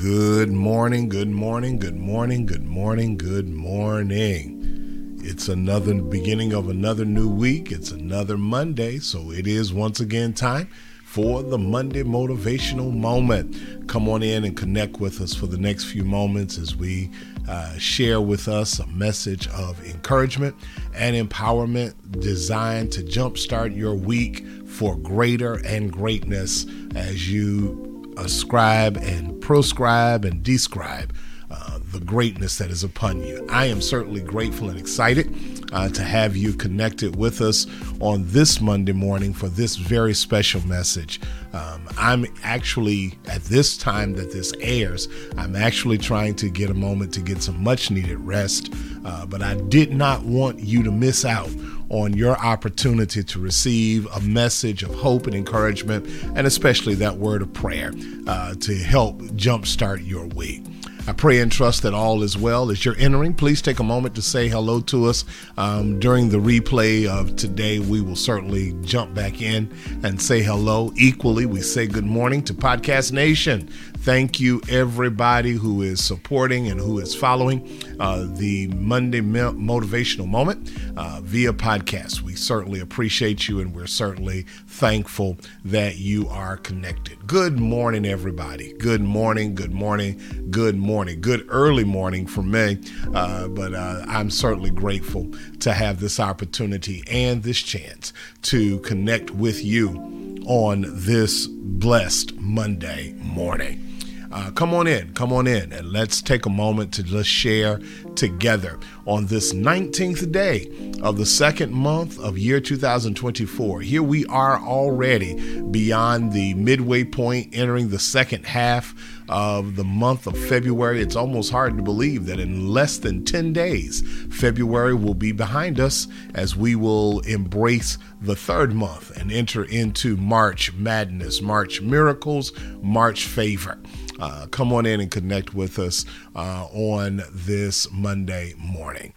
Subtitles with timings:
[0.00, 5.18] Good morning, good morning, good morning, good morning, good morning.
[5.22, 7.70] It's another beginning of another new week.
[7.70, 10.70] It's another Monday, so it is once again time
[11.04, 13.88] for the Monday motivational moment.
[13.88, 17.10] Come on in and connect with us for the next few moments as we
[17.46, 20.56] uh, share with us a message of encouragement
[20.94, 29.39] and empowerment designed to jumpstart your week for greater and greatness as you ascribe and
[29.50, 31.12] proscribe and describe
[31.50, 33.44] uh, the greatness that is upon you.
[33.50, 37.66] I am certainly grateful and excited uh, to have you connected with us
[37.98, 41.20] on this Monday morning for this very special message.
[41.52, 46.74] Um, I'm actually, at this time that this airs, I'm actually trying to get a
[46.74, 48.72] moment to get some much needed rest,
[49.04, 51.50] uh, but I did not want you to miss out
[51.90, 57.42] on your opportunity to receive a message of hope and encouragement, and especially that word
[57.42, 57.92] of prayer
[58.26, 60.64] uh, to help jumpstart your week.
[61.06, 62.70] I pray and trust that all is well.
[62.70, 65.24] As you're entering, please take a moment to say hello to us.
[65.56, 69.74] Um, during the replay of today, we will certainly jump back in
[70.04, 70.92] and say hello.
[70.96, 73.68] Equally, we say good morning to Podcast Nation.
[74.02, 77.68] Thank you, everybody who is supporting and who is following
[78.00, 82.22] uh, the Monday Motivational Moment uh, via podcast.
[82.22, 87.26] We certainly appreciate you and we're certainly thankful that you are connected.
[87.26, 88.72] Good morning, everybody.
[88.72, 90.18] Good morning, good morning,
[90.50, 91.20] good morning.
[91.20, 92.78] Good early morning for me,
[93.14, 99.30] uh, but uh, I'm certainly grateful to have this opportunity and this chance to connect
[99.32, 103.88] with you on this blessed Monday morning.
[104.32, 107.80] Uh, come on in, come on in, and let's take a moment to just share
[108.14, 110.70] together on this 19th day
[111.02, 113.80] of the second month of year 2024.
[113.80, 118.94] Here we are already beyond the midway point, entering the second half
[119.28, 121.00] of the month of February.
[121.00, 125.80] It's almost hard to believe that in less than 10 days, February will be behind
[125.80, 132.52] us as we will embrace the third month and enter into March madness, March miracles,
[132.80, 133.76] March favor
[134.20, 136.04] uh, come on in and connect with us
[136.36, 139.14] uh, on this Monday morning.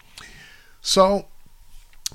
[0.81, 1.27] So,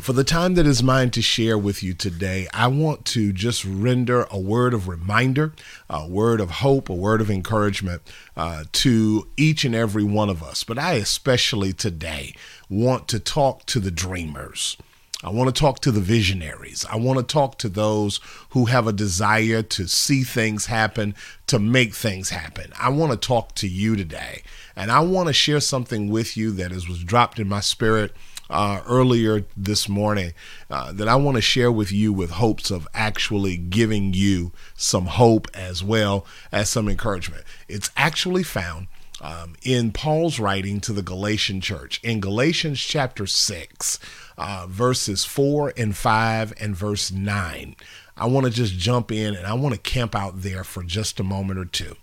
[0.00, 3.65] for the time that is mine to share with you today, I want to just
[3.65, 5.54] render a word of reminder,
[5.91, 8.03] a word of hope, a word of encouragement
[8.37, 10.62] uh, to each and every one of us.
[10.62, 12.34] But I especially today
[12.71, 14.77] want to talk to the dreamers.
[15.25, 16.87] I want to talk to the visionaries.
[16.89, 18.21] I want to talk to those
[18.51, 21.16] who have a desire to see things happen,
[21.48, 22.72] to make things happen.
[22.78, 24.42] I want to talk to you today.
[24.77, 28.15] And I want to share something with you that is, was dropped in my spirit
[28.48, 30.34] uh, earlier this morning
[30.71, 35.07] uh, that I want to share with you with hopes of actually giving you some
[35.07, 37.42] hope as well as some encouragement.
[37.66, 38.87] It's actually found
[39.21, 43.98] um, in Paul's writing to the Galatian church in Galatians chapter 6
[44.39, 47.77] uh, verses 4 and 5 and verse 9.
[48.17, 51.21] I want to just jump in and I want to camp out there for just
[51.21, 51.97] a moment or two.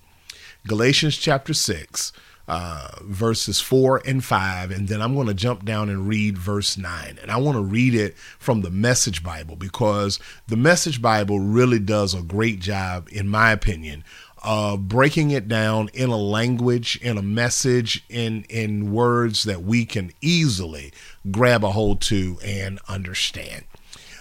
[0.68, 2.12] Galatians chapter 6,
[2.48, 6.78] uh, verses 4 and 5, and then I'm going to jump down and read verse
[6.78, 7.20] 9.
[7.22, 11.80] And I want to read it from the Message Bible because the Message Bible really
[11.80, 14.04] does a great job, in my opinion,
[14.45, 19.86] uh, breaking it down in a language, in a message, in in words that we
[19.86, 20.94] can easily
[21.31, 23.65] grab a hold to and understand.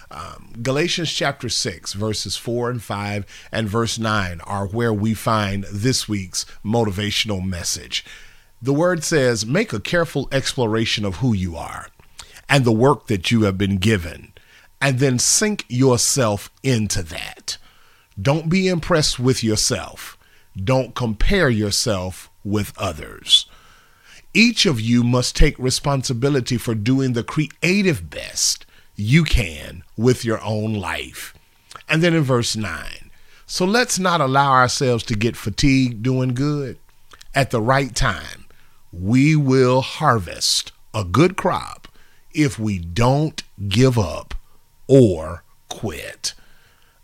[0.09, 5.65] Um, Galatians chapter 6, verses 4 and 5, and verse 9 are where we find
[5.71, 8.05] this week's motivational message.
[8.61, 11.87] The word says, Make a careful exploration of who you are
[12.49, 14.33] and the work that you have been given,
[14.81, 17.57] and then sink yourself into that.
[18.21, 20.17] Don't be impressed with yourself.
[20.61, 23.45] Don't compare yourself with others.
[24.33, 28.65] Each of you must take responsibility for doing the creative best
[28.95, 31.33] you can with your own life.
[31.89, 33.11] And then in verse 9,
[33.45, 36.79] so let's not allow ourselves to get fatigued doing good.
[37.33, 38.45] At the right time,
[38.91, 41.87] we will harvest a good crop
[42.33, 44.33] if we don't give up
[44.87, 46.33] or quit.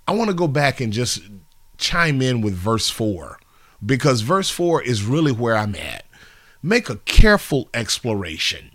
[0.08, 1.22] I want to go back and just
[1.78, 3.40] chime in with verse 4
[3.86, 6.06] because verse 4 is really where I'm at.
[6.62, 8.72] Make a careful exploration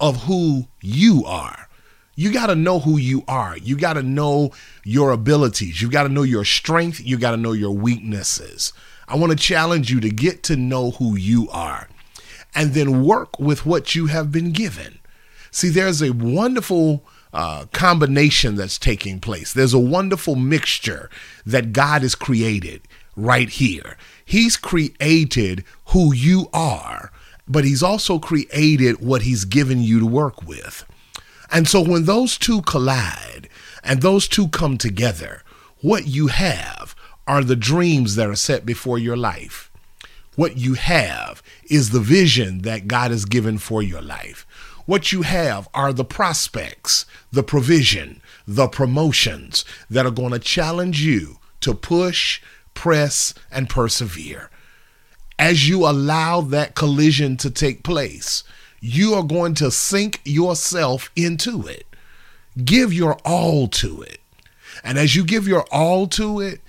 [0.00, 1.68] of who you are.
[2.16, 3.56] You got to know who you are.
[3.56, 4.50] You got to know
[4.84, 5.80] your abilities.
[5.80, 7.00] You got to know your strength.
[7.00, 8.72] You got to know your weaknesses.
[9.08, 11.88] I want to challenge you to get to know who you are
[12.54, 14.98] and then work with what you have been given.
[15.50, 19.52] See, there's a wonderful uh, combination that's taking place.
[19.52, 21.10] There's a wonderful mixture
[21.46, 22.82] that God has created
[23.16, 23.96] right here.
[24.24, 27.12] He's created who you are,
[27.46, 30.84] but he's also created what he's given you to work with.
[31.50, 33.48] And so when those two collide
[33.82, 35.42] and those two come together,
[35.80, 36.94] what you have
[37.26, 39.70] are the dreams that are set before your life.
[40.36, 44.46] What you have is the vision that God has given for your life.
[44.86, 51.02] What you have are the prospects, the provision, the promotions that are going to challenge
[51.02, 52.40] you to push,
[52.74, 54.50] press, and persevere.
[55.38, 58.44] As you allow that collision to take place,
[58.80, 61.86] you are going to sink yourself into it.
[62.64, 64.20] Give your all to it.
[64.82, 66.60] And as you give your all to it,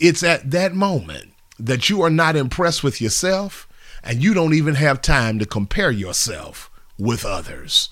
[0.00, 3.68] it's at that moment that you are not impressed with yourself
[4.02, 6.70] and you don't even have time to compare yourself
[7.02, 7.90] with others.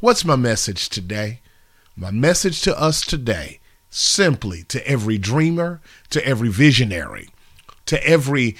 [0.00, 1.40] What's my message today?
[1.96, 7.28] My message to us today, simply to every dreamer, to every visionary,
[7.86, 8.56] to every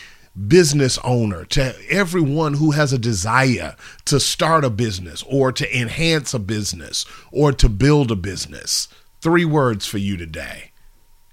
[0.47, 3.75] business owner, to everyone who has a desire
[4.05, 8.87] to start a business or to enhance a business or to build a business.
[9.21, 10.71] Three words for you today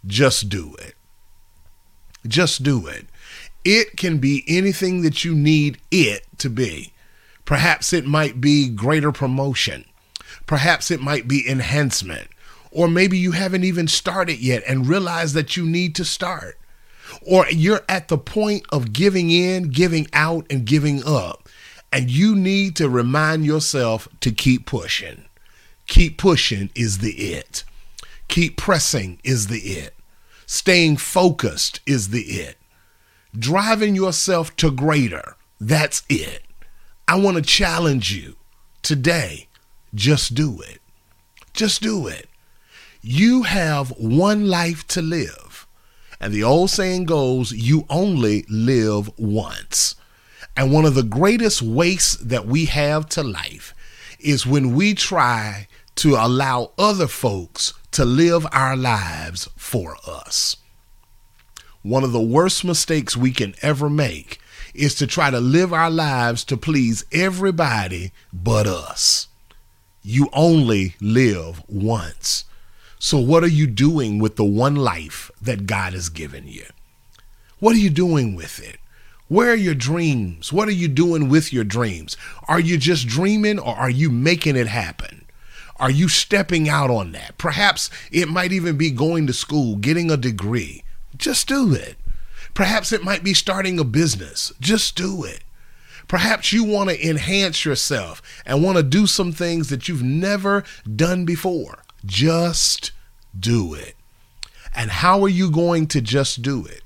[0.08, 0.96] just do it.
[2.28, 3.08] Just do it.
[3.64, 6.94] It can be anything that you need it to be.
[7.46, 9.86] Perhaps it might be greater promotion.
[10.46, 12.28] Perhaps it might be enhancement.
[12.72, 16.60] Or maybe you haven't even started yet and realize that you need to start.
[17.22, 21.48] Or you're at the point of giving in, giving out, and giving up.
[21.92, 25.26] And you need to remind yourself to keep pushing.
[25.88, 27.64] Keep pushing is the it.
[28.28, 29.96] Keep pressing is the it.
[30.46, 32.58] Staying focused is the it.
[33.38, 36.45] Driving yourself to greater, that's it.
[37.08, 38.36] I want to challenge you
[38.82, 39.48] today.
[39.94, 40.82] Just do it.
[41.54, 42.28] Just do it.
[43.02, 45.68] You have one life to live.
[46.20, 49.96] And the old saying goes, you only live once.
[50.58, 53.74] And one of the greatest wastes that we have to life
[54.20, 60.58] is when we try to allow other folks to live our lives for us.
[61.84, 64.40] One of the worst mistakes we can ever make
[64.76, 69.28] is to try to live our lives to please everybody but us.
[70.02, 72.46] You only live once.
[73.00, 76.66] So, what are you doing with the one life that God has given you?
[77.60, 78.78] What are you doing with it?
[79.28, 80.54] Where are your dreams?
[80.54, 82.16] What are you doing with your dreams?
[82.48, 85.26] Are you just dreaming or are you making it happen?
[85.78, 87.38] Are you stepping out on that?
[87.38, 90.84] Perhaps it might even be going to school, getting a degree.
[91.18, 91.98] Just do it.
[92.56, 94.52] Perhaps it might be starting a business.
[94.60, 95.44] Just do it.
[96.08, 100.64] Perhaps you want to enhance yourself and want to do some things that you've never
[100.96, 101.84] done before.
[102.06, 102.92] Just
[103.38, 103.96] do it.
[104.74, 106.82] And how are you going to just do it?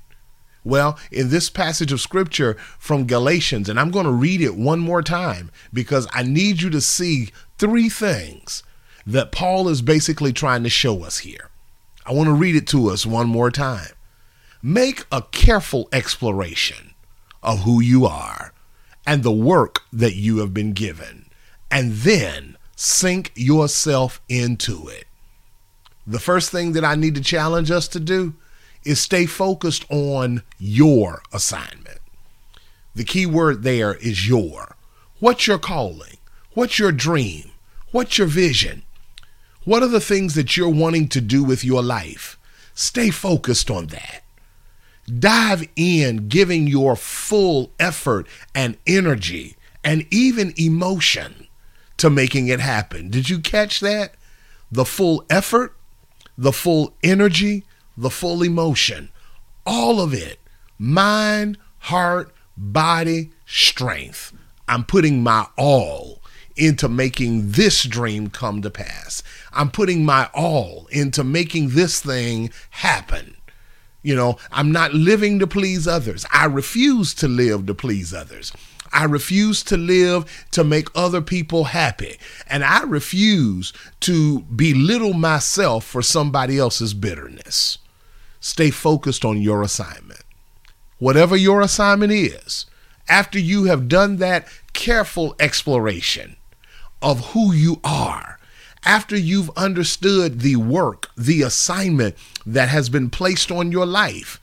[0.64, 4.80] Well, in this passage of scripture from Galatians, and I'm going to read it one
[4.80, 8.62] more time because I need you to see three things
[9.06, 11.48] that Paul is basically trying to show us here.
[12.04, 13.92] I want to read it to us one more time.
[14.62, 16.94] Make a careful exploration
[17.42, 18.52] of who you are
[19.06, 21.30] and the work that you have been given,
[21.70, 25.06] and then sink yourself into it.
[26.06, 28.34] The first thing that I need to challenge us to do
[28.84, 31.98] is stay focused on your assignment.
[32.94, 34.76] The key word there is your.
[35.20, 36.18] What's your calling?
[36.52, 37.52] What's your dream?
[37.92, 38.82] What's your vision?
[39.64, 42.38] What are the things that you're wanting to do with your life?
[42.74, 44.22] Stay focused on that.
[45.18, 51.48] Dive in, giving your full effort and energy and even emotion
[51.96, 53.10] to making it happen.
[53.10, 54.14] Did you catch that?
[54.70, 55.76] The full effort,
[56.38, 57.64] the full energy,
[57.96, 59.10] the full emotion,
[59.66, 60.38] all of it
[60.78, 64.32] mind, heart, body, strength.
[64.66, 66.22] I'm putting my all
[66.56, 69.22] into making this dream come to pass.
[69.52, 73.36] I'm putting my all into making this thing happen.
[74.02, 76.24] You know, I'm not living to please others.
[76.32, 78.52] I refuse to live to please others.
[78.92, 82.18] I refuse to live to make other people happy.
[82.48, 87.78] And I refuse to belittle myself for somebody else's bitterness.
[88.40, 90.22] Stay focused on your assignment.
[90.98, 92.66] Whatever your assignment is,
[93.08, 96.36] after you have done that careful exploration,
[97.02, 98.38] of who you are
[98.84, 104.40] after you've understood the work, the assignment that has been placed on your life,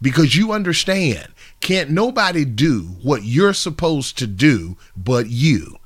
[0.00, 1.28] because you understand
[1.60, 5.76] can't nobody do what you're supposed to do but you.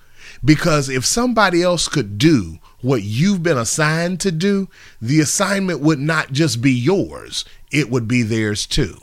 [0.45, 4.69] Because if somebody else could do what you've been assigned to do,
[5.01, 8.99] the assignment would not just be yours, it would be theirs too.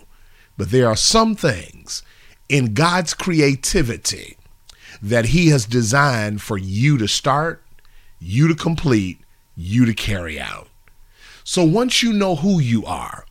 [0.58, 2.04] But there are some things
[2.48, 4.38] in God's creativity
[5.02, 7.64] that He has designed for you to start,
[8.22, 9.20] you to complete,
[9.58, 10.70] you to carry out.
[11.44, 13.26] So once you know who you are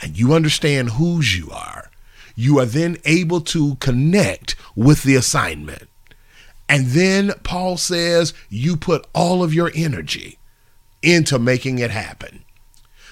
[0.00, 1.90] and you understand whose you are,
[2.34, 5.88] you are then able to connect with the assignment.
[6.68, 10.38] And then Paul says you put all of your energy
[11.02, 12.44] into making it happen.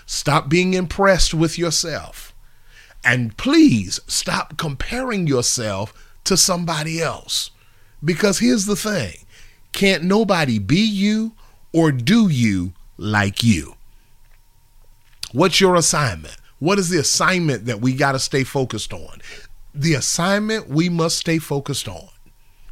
[0.07, 2.35] Stop being impressed with yourself.
[3.05, 5.95] And please stop comparing yourself
[6.25, 7.51] to somebody else.
[8.05, 9.15] Because here's the thing
[9.73, 11.33] can't nobody be you
[11.73, 13.75] or do you like you.
[15.33, 16.37] What's your assignment?
[16.59, 19.21] What is the assignment that we got to stay focused on?
[19.75, 22.09] The assignment we must stay focused on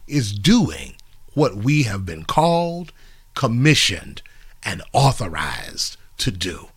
[0.06, 0.96] is doing
[1.34, 2.92] what we have been called,
[3.34, 4.22] commissioned,
[4.62, 6.68] and authorized to do.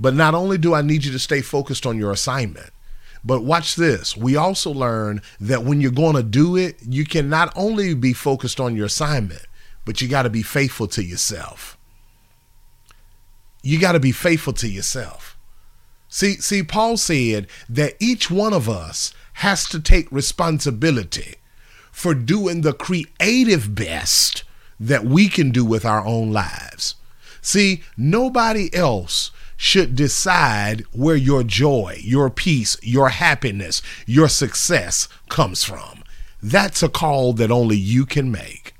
[0.00, 2.70] But not only do I need you to stay focused on your assignment,
[3.24, 4.16] but watch this.
[4.16, 8.12] We also learn that when you're going to do it, you can not only be
[8.12, 9.46] focused on your assignment,
[9.84, 11.78] but you got to be faithful to yourself.
[13.62, 15.38] You got to be faithful to yourself.
[16.08, 21.36] See, see, Paul said that each one of us has to take responsibility
[21.90, 24.44] for doing the creative best
[24.78, 26.96] that we can do with our own lives.
[27.40, 29.30] See, nobody else
[29.64, 36.04] should decide where your joy, your peace, your happiness, your success comes from.
[36.42, 38.74] That's a call that only you can make.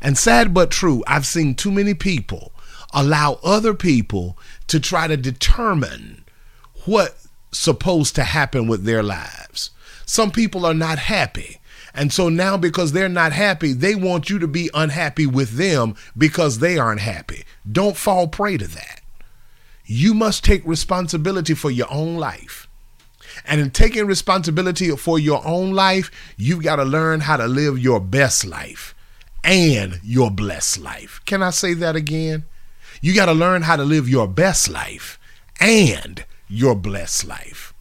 [0.00, 2.52] And sad but true, I've seen too many people
[2.94, 6.24] allow other people to try to determine
[6.86, 9.68] what's supposed to happen with their lives.
[10.06, 11.60] Some people are not happy.
[11.92, 15.94] And so now, because they're not happy, they want you to be unhappy with them
[16.16, 17.44] because they aren't happy.
[17.70, 19.02] Don't fall prey to that.
[19.86, 22.68] You must take responsibility for your own life.
[23.44, 27.78] And in taking responsibility for your own life, you've got to learn how to live
[27.78, 28.94] your best life
[29.44, 31.20] and your blessed life.
[31.24, 32.44] Can I say that again?
[33.00, 35.18] You got to learn how to live your best life
[35.60, 37.72] and your blessed life.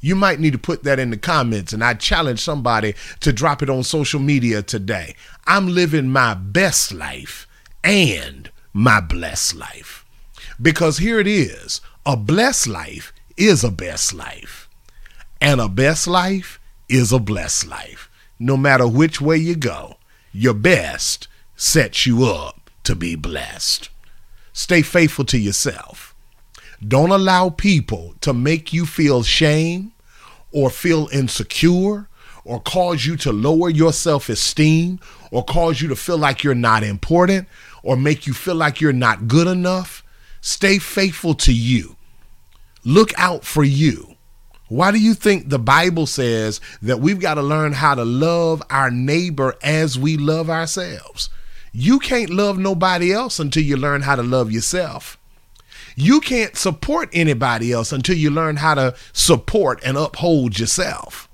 [0.00, 3.62] You might need to put that in the comments, and I challenge somebody to drop
[3.62, 5.14] it on social media today.
[5.46, 7.46] I'm living my best life
[7.84, 9.99] and my blessed life.
[10.60, 14.68] Because here it is a blessed life is a best life,
[15.40, 18.10] and a best life is a blessed life.
[18.38, 19.96] No matter which way you go,
[20.32, 23.88] your best sets you up to be blessed.
[24.52, 26.14] Stay faithful to yourself.
[26.86, 29.92] Don't allow people to make you feel shame
[30.52, 32.08] or feel insecure
[32.44, 34.98] or cause you to lower your self esteem
[35.30, 37.46] or cause you to feel like you're not important
[37.82, 39.99] or make you feel like you're not good enough.
[40.40, 41.96] Stay faithful to you.
[42.84, 44.16] Look out for you.
[44.68, 48.62] Why do you think the Bible says that we've got to learn how to love
[48.70, 51.28] our neighbor as we love ourselves?
[51.72, 55.18] You can't love nobody else until you learn how to love yourself.
[55.96, 61.28] You can't support anybody else until you learn how to support and uphold yourself.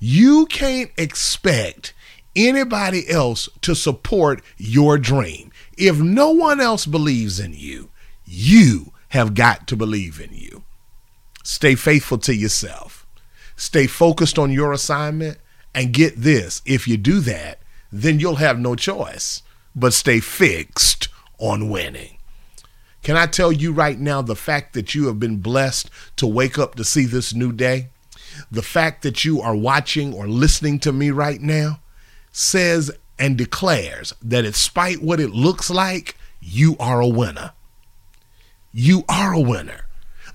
[0.00, 1.94] You can't expect
[2.34, 5.52] anybody else to support your dream.
[5.76, 7.90] If no one else believes in you,
[8.28, 10.64] you have got to believe in you.
[11.42, 13.06] Stay faithful to yourself.
[13.56, 15.38] Stay focused on your assignment.
[15.74, 17.60] And get this if you do that,
[17.92, 19.42] then you'll have no choice
[19.76, 21.08] but stay fixed
[21.38, 22.18] on winning.
[23.02, 26.58] Can I tell you right now the fact that you have been blessed to wake
[26.58, 27.90] up to see this new day?
[28.50, 31.80] The fact that you are watching or listening to me right now
[32.32, 37.52] says and declares that, despite what it looks like, you are a winner.
[38.80, 39.86] You are a winner.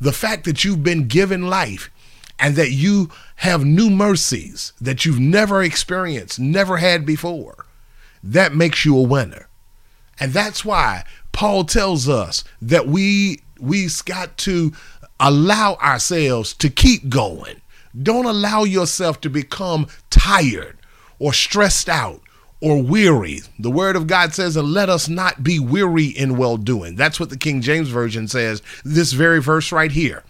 [0.02, 1.90] The fact that you've been given life
[2.38, 7.66] and that you have new mercies that you've never experienced, never had before,
[8.22, 9.48] that makes you a winner.
[10.20, 14.74] And that's why Paul tells us that we we've got to
[15.22, 17.62] allow ourselves to keep going.
[17.98, 20.78] Don't allow yourself to become tired
[21.18, 22.20] or stressed out
[22.64, 23.42] or weary.
[23.60, 26.96] The word of God says, and let us not be weary in well doing.
[26.96, 30.24] That's what the King James Version says, this very verse right here.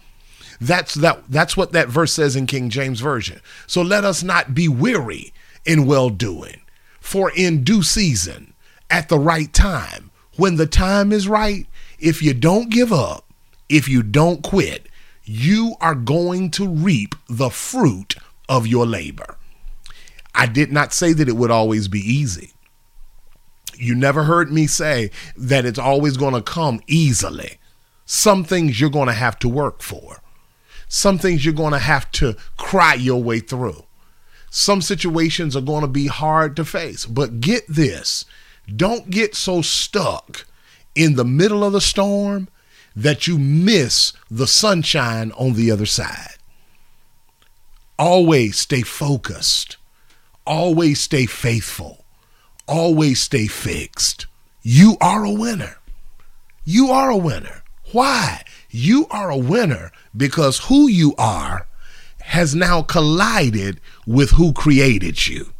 [0.60, 3.40] That's that that's what that verse says in King James Version.
[3.68, 5.32] So let us not be weary
[5.64, 6.60] in well doing,
[6.98, 8.54] for in due season,
[8.90, 11.68] at the right time, when the time is right,
[12.00, 13.24] if you don't give up,
[13.68, 14.88] if you don't quit,
[15.22, 18.16] you are going to reap the fruit
[18.48, 19.36] of your labor.
[20.34, 22.52] I did not say that it would always be easy.
[23.76, 27.58] You never heard me say that it's always going to come easily.
[28.06, 30.20] Some things you're going to have to work for.
[30.88, 33.84] Some things you're going to have to cry your way through.
[34.50, 37.06] Some situations are going to be hard to face.
[37.06, 38.24] But get this
[38.74, 40.46] don't get so stuck
[40.94, 42.48] in the middle of the storm
[42.96, 46.36] that you miss the sunshine on the other side.
[47.98, 49.76] Always stay focused.
[50.46, 52.04] Always stay faithful.
[52.66, 54.26] Always stay fixed.
[54.62, 55.76] You are a winner.
[56.64, 57.62] You are a winner.
[57.92, 58.42] Why?
[58.70, 61.66] You are a winner because who you are
[62.22, 65.52] has now collided with who created you.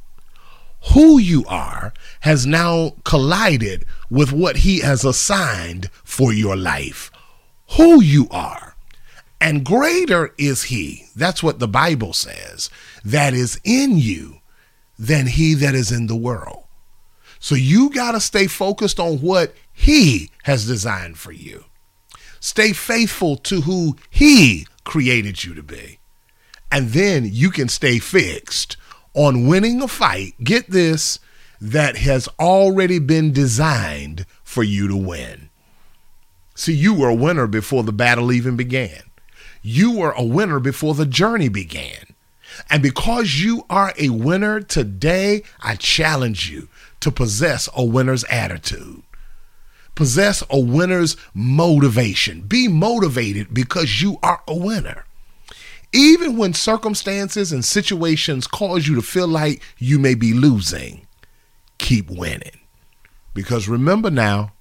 [0.92, 7.10] Who you are has now collided with what he has assigned for your life.
[7.76, 8.76] Who you are.
[9.40, 12.70] And greater is he, that's what the Bible says,
[13.04, 14.40] that is in you
[14.98, 16.64] than he that is in the world.
[17.44, 21.66] So you got to stay focused on what He has designed for you.
[22.40, 25.98] Stay faithful to who He created you to be.
[26.72, 28.78] And then you can stay fixed
[29.12, 31.18] on winning a fight, get this,
[31.60, 35.50] that has already been designed for you to win.
[36.54, 39.02] See, you were a winner before the battle even began.
[39.60, 42.13] You were a winner before the journey began.
[42.70, 46.68] And because you are a winner today, I challenge you
[47.00, 49.02] to possess a winner's attitude.
[49.94, 52.42] Possess a winner's motivation.
[52.42, 55.04] Be motivated because you are a winner.
[55.92, 61.06] Even when circumstances and situations cause you to feel like you may be losing,
[61.78, 62.58] keep winning.
[63.32, 64.52] Because remember now,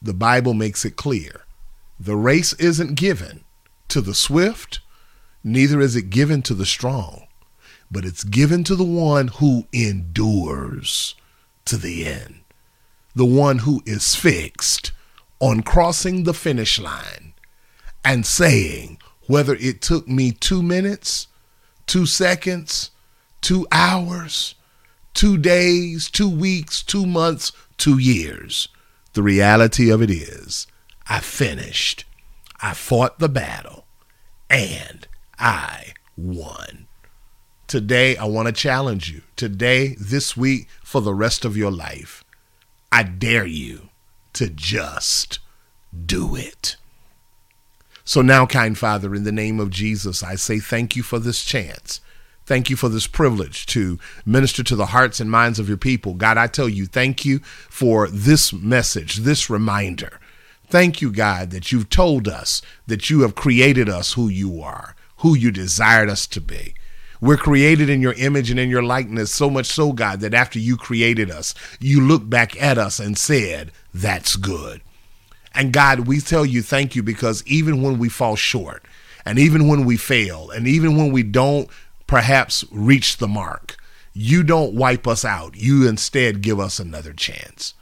[0.00, 1.42] the Bible makes it clear
[1.98, 3.44] the race isn't given
[3.88, 4.80] to the swift,
[5.44, 7.26] neither is it given to the strong,
[7.90, 11.14] but it's given to the one who endures
[11.66, 12.40] to the end,
[13.14, 14.90] the one who is fixed
[15.38, 17.34] on crossing the finish line
[18.04, 21.28] and saying, whether it took me two minutes,
[21.86, 22.90] two seconds,
[23.40, 24.54] two hours,
[25.12, 28.68] two days, two weeks, two months, two years,
[29.12, 30.66] the reality of it is,
[31.08, 32.04] I finished.
[32.60, 33.86] I fought the battle
[34.48, 35.06] and
[35.38, 36.86] I won.
[37.66, 39.22] Today, I want to challenge you.
[39.36, 42.24] Today, this week, for the rest of your life,
[42.92, 43.88] I dare you
[44.34, 45.38] to just
[46.06, 46.76] do it.
[48.04, 51.42] So now, kind Father, in the name of Jesus, I say thank you for this
[51.42, 52.00] chance.
[52.46, 56.12] Thank you for this privilege to minister to the hearts and minds of your people.
[56.12, 60.20] God, I tell you, thank you for this message, this reminder.
[60.66, 64.94] Thank you, God, that you've told us that you have created us who you are,
[65.24, 66.74] who you desired us to be.
[67.18, 70.58] We're created in your image and in your likeness, so much so, God, that after
[70.58, 74.82] you created us, you looked back at us and said, That's good.
[75.54, 78.84] And God, we tell you thank you because even when we fall short,
[79.24, 81.70] and even when we fail, and even when we don't
[82.06, 83.78] perhaps reach the mark,
[84.12, 85.56] you don't wipe us out.
[85.56, 87.72] You instead give us another chance.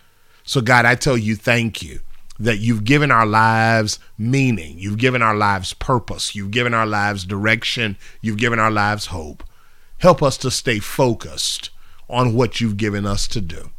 [0.44, 2.02] So, God, I tell you thank you
[2.38, 7.24] that you've given our lives meaning, you've given our lives purpose, you've given our lives
[7.24, 9.44] direction, you've given our lives hope.
[9.98, 11.70] Help us to stay focused
[12.08, 13.70] on what you've given us to do.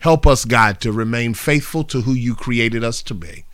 [0.00, 3.44] Help us, God, to remain faithful to who you created us to be.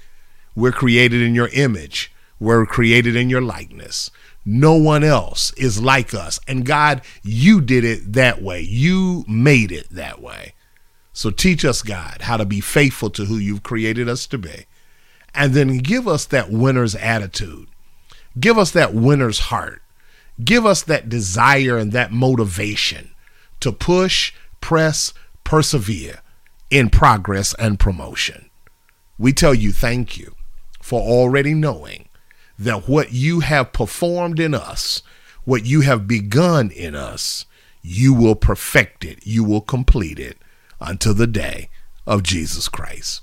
[0.54, 4.10] We're created in your image, we're created in your likeness.
[4.44, 6.38] No one else is like us.
[6.46, 8.60] And God, you did it that way.
[8.60, 10.53] You made it that way.
[11.14, 14.66] So teach us, God, how to be faithful to who you've created us to be.
[15.32, 17.68] And then give us that winner's attitude.
[18.38, 19.80] Give us that winner's heart.
[20.44, 23.14] Give us that desire and that motivation
[23.60, 26.20] to push, press, persevere
[26.68, 28.50] in progress and promotion.
[29.16, 30.34] We tell you thank you
[30.82, 32.08] for already knowing
[32.58, 35.00] that what you have performed in us,
[35.44, 37.46] what you have begun in us,
[37.82, 40.38] you will perfect it, you will complete it
[40.84, 41.70] until the day
[42.06, 43.22] of Jesus Christ.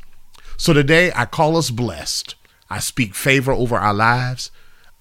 [0.58, 2.36] So today I call us blessed.
[2.70, 4.52] I speak favor over our lives.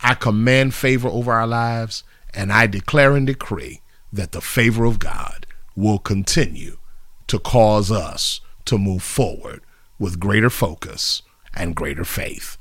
[0.00, 2.04] I command favor over our lives.
[2.32, 3.80] And I declare and decree
[4.12, 6.78] that the favor of God will continue
[7.26, 9.62] to cause us to move forward
[9.98, 11.22] with greater focus
[11.54, 12.56] and greater faith.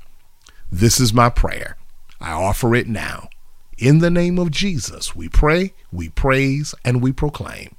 [0.70, 1.76] This is my prayer.
[2.20, 3.28] I offer it now.
[3.78, 7.76] In the name of Jesus, we pray, we praise, and we proclaim.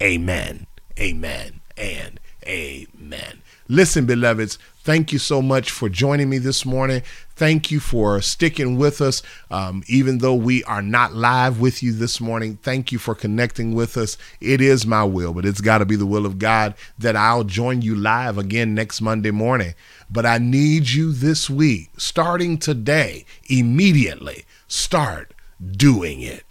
[0.00, 0.66] Amen
[0.98, 3.42] amen, and amen.
[3.68, 7.02] Listen, beloveds, thank you so much for joining me this morning.
[7.36, 11.92] Thank you for sticking with us, um, even though we are not live with you
[11.92, 12.58] this morning.
[12.62, 14.18] Thank you for connecting with us.
[14.40, 17.44] It is my will, but it's got to be the will of God that I'll
[17.44, 19.74] join you live again next Monday morning.
[20.10, 25.32] But I need you this week, starting today, immediately, start
[25.76, 26.44] doing it.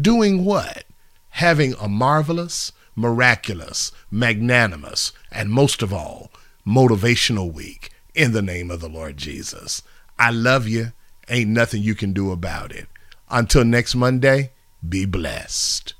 [0.00, 0.84] Doing what?
[1.30, 6.30] Having a marvelous, miraculous, magnanimous, and most of all,
[6.66, 9.82] motivational week in the name of the Lord Jesus.
[10.18, 10.92] I love you.
[11.28, 12.88] Ain't nothing you can do about it.
[13.30, 14.52] Until next Monday,
[14.86, 15.94] be blessed.